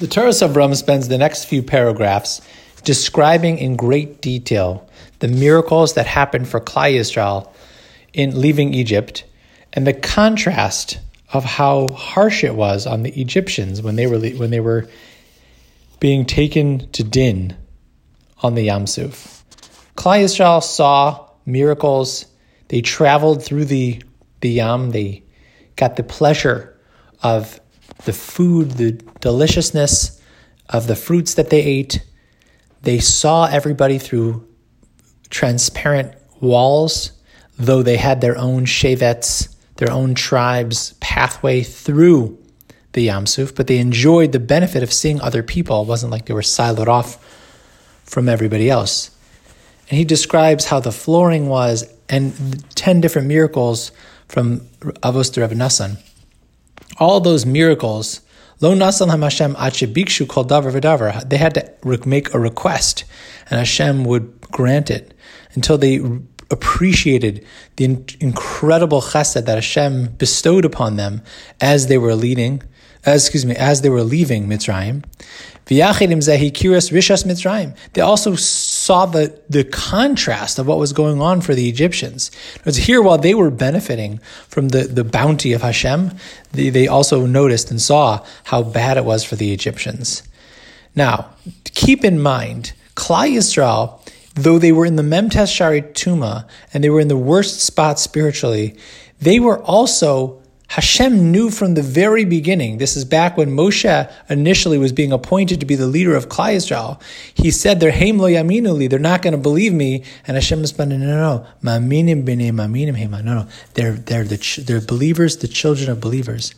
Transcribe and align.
The 0.00 0.06
Toras 0.06 0.40
Avram 0.40 0.74
spends 0.74 1.08
the 1.08 1.18
next 1.18 1.44
few 1.44 1.62
paragraphs 1.62 2.40
describing 2.84 3.58
in 3.58 3.76
great 3.76 4.22
detail 4.22 4.88
the 5.18 5.28
miracles 5.28 5.92
that 5.92 6.06
happened 6.06 6.48
for 6.48 6.58
Klal 6.58 6.94
Yisrael 6.94 7.52
in 8.14 8.40
leaving 8.40 8.72
Egypt 8.72 9.24
and 9.74 9.86
the 9.86 9.92
contrast 9.92 11.00
of 11.34 11.44
how 11.44 11.88
harsh 11.88 12.42
it 12.44 12.54
was 12.54 12.86
on 12.86 13.02
the 13.02 13.10
Egyptians 13.20 13.82
when 13.82 13.96
they 13.96 14.06
were 14.06 14.18
when 14.18 14.48
they 14.48 14.60
were 14.60 14.88
being 16.00 16.24
taken 16.24 16.90
to 16.92 17.04
Din 17.04 17.54
on 18.42 18.54
the 18.54 18.68
Yamsuf. 18.68 19.42
Klal 19.98 20.24
Yisrael 20.24 20.62
saw 20.62 21.28
miracles. 21.44 22.24
They 22.68 22.80
traveled 22.80 23.44
through 23.44 23.66
the 23.66 24.02
the 24.40 24.48
Yam. 24.48 24.92
They 24.92 25.24
got 25.76 25.96
the 25.96 26.02
pleasure 26.02 26.74
of 27.22 27.59
the 28.04 28.12
food, 28.12 28.72
the 28.72 28.92
deliciousness 29.20 30.20
of 30.68 30.86
the 30.86 30.96
fruits 30.96 31.34
that 31.34 31.50
they 31.50 31.62
ate. 31.62 32.04
They 32.82 32.98
saw 32.98 33.46
everybody 33.46 33.98
through 33.98 34.46
transparent 35.28 36.14
walls, 36.40 37.12
though 37.58 37.82
they 37.82 37.96
had 37.96 38.20
their 38.20 38.38
own 38.38 38.64
shavets, 38.64 39.54
their 39.76 39.90
own 39.90 40.14
tribes 40.14 40.94
pathway 41.00 41.62
through 41.62 42.38
the 42.92 43.08
Yamsuf, 43.08 43.54
but 43.54 43.66
they 43.66 43.78
enjoyed 43.78 44.32
the 44.32 44.40
benefit 44.40 44.82
of 44.82 44.92
seeing 44.92 45.20
other 45.20 45.42
people. 45.42 45.82
It 45.82 45.86
wasn't 45.86 46.10
like 46.10 46.26
they 46.26 46.34
were 46.34 46.40
siloed 46.40 46.88
off 46.88 47.24
from 48.04 48.28
everybody 48.28 48.68
else. 48.68 49.10
And 49.88 49.98
he 49.98 50.04
describes 50.04 50.66
how 50.66 50.80
the 50.80 50.92
flooring 50.92 51.48
was 51.48 51.84
and 52.08 52.64
10 52.76 53.00
different 53.00 53.28
miracles 53.28 53.92
from 54.26 54.60
Avos 55.02 55.32
d'Rebbe 55.32 55.54
Nassan 55.54 55.98
all 57.00 57.20
those 57.20 57.44
miracles, 57.46 58.20
lo 58.60 58.74
nasan 58.74 59.08
Hashem 59.08 59.54
achibikshu 59.54 60.28
kol 60.28 60.44
davar 60.44 60.72
v'davar. 60.72 61.28
They 61.28 61.38
had 61.38 61.54
to 61.54 62.06
make 62.06 62.32
a 62.34 62.38
request, 62.38 63.04
and 63.48 63.58
Hashem 63.58 64.04
would 64.04 64.40
grant 64.42 64.90
it 64.90 65.14
until 65.54 65.78
they 65.78 66.00
appreciated 66.50 67.44
the 67.76 67.84
incredible 68.20 69.00
chesed 69.00 69.46
that 69.46 69.54
Hashem 69.54 70.14
bestowed 70.18 70.64
upon 70.64 70.96
them 70.96 71.22
as 71.60 71.86
they 71.86 71.96
were 71.96 72.14
leading, 72.14 72.62
as, 73.06 73.24
excuse 73.24 73.46
me, 73.46 73.54
as 73.56 73.80
they 73.82 73.88
were 73.88 74.02
leaving 74.02 74.46
Mitzrayim. 74.48 75.04
They 77.92 78.00
also 78.00 78.34
saw 78.90 79.06
the, 79.06 79.40
the 79.48 79.62
contrast 79.62 80.58
of 80.58 80.66
what 80.66 80.76
was 80.76 80.92
going 80.92 81.22
on 81.22 81.40
for 81.40 81.54
the 81.54 81.68
Egyptians. 81.68 82.28
Because 82.54 82.76
here, 82.76 83.00
while 83.00 83.18
they 83.18 83.34
were 83.34 83.48
benefiting 83.48 84.18
from 84.48 84.70
the, 84.70 84.82
the 84.82 85.04
bounty 85.04 85.52
of 85.52 85.62
Hashem, 85.62 86.10
they, 86.50 86.70
they 86.70 86.88
also 86.88 87.24
noticed 87.24 87.70
and 87.70 87.80
saw 87.80 88.26
how 88.42 88.64
bad 88.64 88.96
it 88.96 89.04
was 89.04 89.22
for 89.22 89.36
the 89.36 89.52
Egyptians. 89.52 90.24
Now, 90.96 91.30
keep 91.62 92.04
in 92.04 92.20
mind, 92.20 92.72
Klal 92.96 93.30
Yisrael, 93.30 94.04
though 94.34 94.58
they 94.58 94.72
were 94.72 94.86
in 94.86 94.96
the 94.96 95.04
Memtes 95.04 95.54
Shari 95.54 95.82
Tuma 95.82 96.48
and 96.74 96.82
they 96.82 96.90
were 96.90 96.98
in 96.98 97.06
the 97.06 97.16
worst 97.16 97.60
spot 97.60 98.00
spiritually, 98.00 98.76
they 99.20 99.38
were 99.38 99.60
also 99.60 100.39
Hashem 100.70 101.32
knew 101.32 101.50
from 101.50 101.74
the 101.74 101.82
very 101.82 102.24
beginning, 102.24 102.78
this 102.78 102.96
is 102.96 103.04
back 103.04 103.36
when 103.36 103.50
Moshe 103.50 104.12
initially 104.28 104.78
was 104.78 104.92
being 104.92 105.10
appointed 105.10 105.58
to 105.58 105.66
be 105.66 105.74
the 105.74 105.88
leader 105.88 106.14
of 106.14 106.28
Klal 106.28 106.54
Yisrael. 106.54 107.02
He 107.34 107.50
said, 107.50 107.80
they're 107.80 107.90
lo 107.90 108.28
they're 108.86 109.00
not 109.00 109.20
going 109.20 109.32
to 109.32 109.38
believe 109.38 109.74
me. 109.74 110.04
And 110.28 110.36
Hashem 110.36 110.60
responded, 110.60 110.98
no, 110.98 111.06
no, 111.06 111.16
no, 111.16 111.46
maminim 111.64 112.24
b'nei 112.24 112.52
maminim 112.52 112.96
hema. 112.96 113.24
No, 113.24 113.34
no, 113.34 113.48
they're, 113.74 113.94
they're, 113.94 114.22
the, 114.22 114.62
they're 114.64 114.80
believers, 114.80 115.38
the 115.38 115.48
children 115.48 115.90
of 115.90 116.00
believers. 116.00 116.54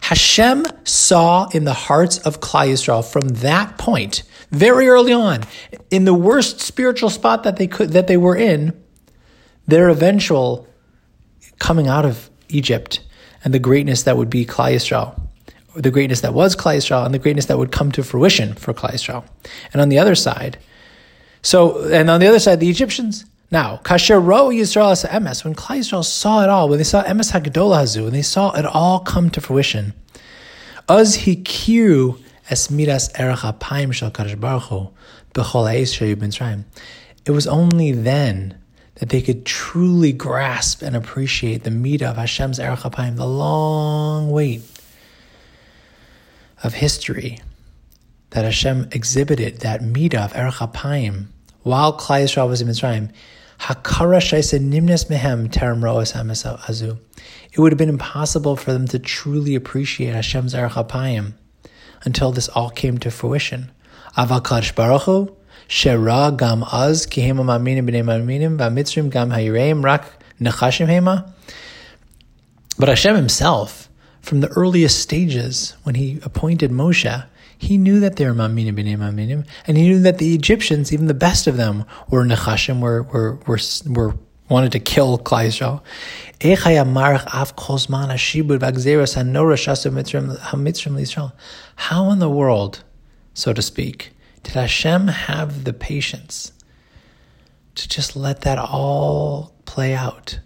Hashem 0.00 0.64
saw 0.84 1.50
in 1.50 1.64
the 1.64 1.74
hearts 1.74 2.16
of 2.20 2.40
Klal 2.40 2.68
Yisrael 2.68 3.04
from 3.04 3.28
that 3.28 3.76
point, 3.76 4.22
very 4.50 4.88
early 4.88 5.12
on, 5.12 5.42
in 5.90 6.06
the 6.06 6.14
worst 6.14 6.60
spiritual 6.60 7.10
spot 7.10 7.42
that 7.42 7.58
they 7.58 7.66
could, 7.66 7.90
that 7.90 8.06
they 8.06 8.16
were 8.16 8.36
in, 8.36 8.72
their 9.66 9.90
eventual 9.90 10.66
coming 11.58 11.88
out 11.88 12.06
of 12.06 12.30
Egypt 12.48 13.00
and 13.44 13.54
the 13.54 13.58
greatness 13.58 14.02
that 14.04 14.16
would 14.16 14.30
be 14.30 14.44
Klal 14.44 14.74
Yisrael, 14.74 15.18
the 15.74 15.90
greatness 15.90 16.20
that 16.20 16.34
was 16.34 16.56
Klal 16.56 16.76
Yisrael, 16.76 17.04
and 17.04 17.14
the 17.14 17.18
greatness 17.18 17.46
that 17.46 17.58
would 17.58 17.72
come 17.72 17.92
to 17.92 18.02
fruition 18.02 18.54
for 18.54 18.74
Klal 18.74 18.92
Yisrael. 18.92 19.24
And 19.72 19.80
on 19.80 19.88
the 19.88 19.98
other 19.98 20.14
side, 20.14 20.58
so 21.42 21.88
and 21.90 22.10
on 22.10 22.20
the 22.20 22.26
other 22.26 22.38
side, 22.38 22.60
the 22.60 22.70
Egyptians. 22.70 23.24
Now, 23.52 23.80
kasher 23.82 24.24
ro 24.24 24.50
Yisrael 24.50 25.08
emes, 25.08 25.44
when 25.44 25.54
Klal 25.54 25.78
Yisrael 25.78 26.04
saw 26.04 26.42
it 26.42 26.48
all, 26.48 26.68
when 26.68 26.78
they 26.78 26.84
saw 26.84 27.02
emes 27.04 27.32
hagdola 27.32 27.82
hazu, 27.82 28.04
when 28.04 28.12
they 28.12 28.22
saw 28.22 28.52
it 28.52 28.64
all 28.66 29.00
come 29.00 29.30
to 29.30 29.40
fruition, 29.40 29.92
az 30.88 31.18
hikiru 31.18 32.20
es 32.48 32.68
miras 32.68 33.12
erach 33.14 33.40
apayim 33.40 33.90
kadosh 34.12 34.38
baruch 34.38 34.64
hu 34.64 34.90
It 37.26 37.30
was 37.30 37.46
only 37.46 37.92
then 37.92 38.59
that 38.96 39.08
they 39.08 39.22
could 39.22 39.46
truly 39.46 40.12
grasp 40.12 40.82
and 40.82 40.94
appreciate 40.94 41.64
the 41.64 41.70
meat 41.70 42.02
of 42.02 42.16
Hashem's 42.16 42.58
Erech 42.58 42.82
the 42.82 43.26
long 43.26 44.30
wait 44.30 44.62
of 46.62 46.74
history 46.74 47.40
that 48.30 48.44
Hashem 48.44 48.88
exhibited, 48.92 49.60
that 49.60 49.82
meat 49.82 50.14
of 50.14 50.34
Erech 50.36 50.60
while 51.62 51.96
Klal 51.96 52.24
Yisrael 52.24 52.48
was 52.48 52.60
in 52.60 52.68
Mitzrayim. 52.68 53.10
Hakara 53.60 54.20
shaisa 54.20 54.58
nimnes 54.58 55.10
mehem 55.10 55.48
terem 55.48 55.80
azu. 55.82 56.98
It 57.52 57.58
would 57.58 57.72
have 57.72 57.78
been 57.78 57.90
impossible 57.90 58.56
for 58.56 58.72
them 58.72 58.86
to 58.88 58.98
truly 58.98 59.54
appreciate 59.54 60.14
Hashem's 60.14 60.54
Erech 60.54 60.76
until 62.04 62.32
this 62.32 62.48
all 62.48 62.70
came 62.70 62.98
to 62.98 63.10
fruition. 63.10 63.70
Avakash 64.16 64.74
Baruch 64.74 65.36
Shera 65.68 66.32
gam 66.36 66.64
az 66.70 67.06
ki 67.06 67.22
hema 67.22 67.42
maminim 67.42 67.88
b'nei 67.88 68.02
maminim 68.02 68.56
v'amitzrim 68.58 69.10
gam 69.10 69.82
rak 69.84 70.04
nechashim 70.40 70.86
hema. 70.86 71.32
But 72.78 72.88
Hashem 72.88 73.14
himself, 73.14 73.88
from 74.20 74.40
the 74.40 74.48
earliest 74.48 75.00
stages, 75.00 75.74
when 75.82 75.94
he 75.94 76.18
appointed 76.22 76.70
Moshe, 76.70 77.26
he 77.58 77.76
knew 77.76 78.00
that 78.00 78.16
they 78.16 78.24
were 78.24 78.32
maminim 78.32 78.74
b'nei 78.74 78.96
maminim, 78.96 79.46
and 79.66 79.76
he 79.76 79.88
knew 79.88 80.00
that 80.00 80.18
the 80.18 80.34
Egyptians, 80.34 80.92
even 80.92 81.06
the 81.06 81.14
best 81.14 81.46
of 81.46 81.56
them, 81.56 81.84
were 82.08 82.24
nechashim, 82.24 82.80
were 82.80 83.02
were 83.02 83.38
were, 83.46 83.58
were 83.86 84.14
wanted 84.50 84.72
to 84.72 84.80
kill 84.80 85.18
Klal 85.18 85.80
How 91.76 92.10
in 92.10 92.18
the 92.18 92.30
world, 92.30 92.84
so 93.34 93.52
to 93.52 93.62
speak, 93.62 94.12
did 94.42 94.54
Hashem 94.54 95.08
have 95.08 95.64
the 95.64 95.72
patience 95.72 96.52
to 97.74 97.88
just 97.88 98.16
let 98.16 98.42
that 98.42 98.58
all 98.58 99.52
play 99.64 99.94
out 99.94 100.40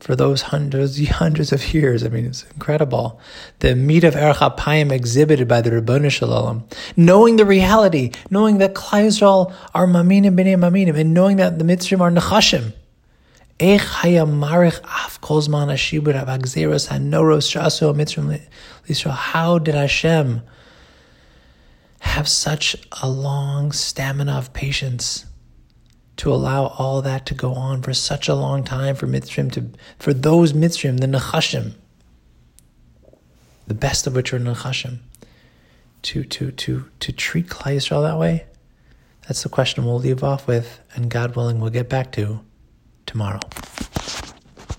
for 0.00 0.14
those 0.16 0.42
hundreds, 0.42 1.06
hundreds 1.08 1.52
of 1.52 1.74
years? 1.74 2.04
I 2.04 2.08
mean, 2.08 2.26
it's 2.26 2.44
incredible. 2.52 3.20
The 3.60 3.74
meat 3.74 4.04
of 4.04 4.14
Erech 4.16 4.36
Apayim 4.36 4.92
exhibited 4.92 5.48
by 5.48 5.60
the 5.60 5.70
Ribono 5.70 6.10
Shel 6.10 6.28
Olam, 6.28 6.62
knowing 6.96 7.36
the 7.36 7.44
reality, 7.44 8.12
knowing 8.30 8.58
that 8.58 8.74
Klal 8.74 9.06
Yisrael 9.06 9.54
are 9.74 9.86
maminim 9.86 10.36
b'nei 10.36 10.56
maminim, 10.56 10.98
and 10.98 11.14
knowing 11.14 11.36
that 11.38 11.58
the 11.58 11.64
Mitzrim 11.64 12.00
are 12.00 12.10
nechashim. 12.10 12.72
How 13.60 13.68
did 19.58 19.74
Hashem 19.74 20.42
have 22.14 22.28
such 22.28 22.76
a 23.02 23.08
long 23.08 23.72
stamina 23.72 24.32
of 24.32 24.52
patience 24.52 25.26
to 26.16 26.32
allow 26.32 26.66
all 26.78 27.02
that 27.02 27.26
to 27.26 27.34
go 27.34 27.52
on 27.54 27.82
for 27.82 27.92
such 27.92 28.28
a 28.28 28.36
long 28.36 28.62
time 28.62 28.94
for 28.94 29.08
Mitzrim 29.08 29.50
to 29.50 29.70
for 29.98 30.14
those 30.14 30.52
Mitzrim, 30.52 31.00
the 31.00 31.08
Nechashim, 31.08 31.72
the 33.66 33.74
best 33.74 34.06
of 34.06 34.14
which 34.14 34.32
are 34.32 34.38
Nechashim, 34.38 34.98
to 36.02 36.22
to 36.22 36.52
to 36.52 36.88
to 37.00 37.12
treat 37.12 37.48
Klal 37.48 37.74
Yisrael 37.74 38.04
that 38.08 38.16
way? 38.16 38.46
That's 39.26 39.42
the 39.42 39.48
question 39.48 39.84
we'll 39.84 39.98
leave 39.98 40.22
off 40.22 40.46
with, 40.46 40.78
and 40.94 41.10
God 41.10 41.34
willing, 41.34 41.58
we'll 41.58 41.70
get 41.70 41.88
back 41.88 42.12
to 42.12 42.44
tomorrow. 43.06 43.40